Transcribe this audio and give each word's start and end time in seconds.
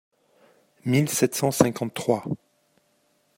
mille 0.83 1.07
sept 1.07 1.35
cent 1.35 1.51
cinquante-trois). 1.51 2.23